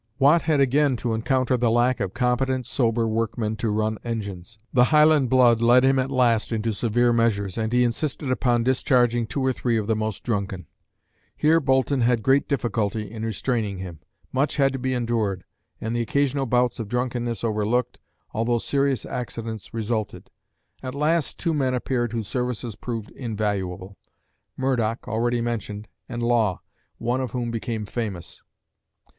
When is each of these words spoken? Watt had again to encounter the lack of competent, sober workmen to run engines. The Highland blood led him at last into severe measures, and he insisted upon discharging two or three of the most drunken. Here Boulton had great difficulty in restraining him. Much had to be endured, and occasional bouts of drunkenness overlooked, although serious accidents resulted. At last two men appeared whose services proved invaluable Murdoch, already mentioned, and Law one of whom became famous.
Watt 0.17 0.41
had 0.41 0.59
again 0.59 0.95
to 0.95 1.13
encounter 1.13 1.55
the 1.57 1.69
lack 1.69 1.99
of 1.99 2.15
competent, 2.15 2.65
sober 2.65 3.07
workmen 3.07 3.55
to 3.57 3.69
run 3.69 3.99
engines. 4.03 4.57
The 4.73 4.85
Highland 4.85 5.29
blood 5.29 5.61
led 5.61 5.83
him 5.83 5.99
at 5.99 6.09
last 6.09 6.51
into 6.51 6.73
severe 6.73 7.13
measures, 7.13 7.55
and 7.55 7.71
he 7.71 7.83
insisted 7.83 8.31
upon 8.31 8.63
discharging 8.63 9.27
two 9.27 9.45
or 9.45 9.53
three 9.53 9.77
of 9.77 9.85
the 9.85 9.95
most 9.95 10.23
drunken. 10.23 10.65
Here 11.37 11.59
Boulton 11.59 12.01
had 12.01 12.23
great 12.23 12.47
difficulty 12.49 13.11
in 13.11 13.23
restraining 13.23 13.77
him. 13.77 13.99
Much 14.31 14.55
had 14.55 14.73
to 14.73 14.79
be 14.79 14.95
endured, 14.95 15.43
and 15.79 15.95
occasional 15.95 16.47
bouts 16.47 16.79
of 16.79 16.87
drunkenness 16.87 17.43
overlooked, 17.43 17.99
although 18.31 18.57
serious 18.57 19.05
accidents 19.05 19.71
resulted. 19.71 20.31
At 20.81 20.95
last 20.95 21.37
two 21.37 21.53
men 21.53 21.75
appeared 21.75 22.11
whose 22.11 22.27
services 22.27 22.75
proved 22.75 23.11
invaluable 23.11 23.97
Murdoch, 24.57 25.07
already 25.07 25.41
mentioned, 25.41 25.87
and 26.09 26.23
Law 26.23 26.61
one 26.97 27.21
of 27.21 27.33
whom 27.33 27.51
became 27.51 27.85
famous. 27.85 28.41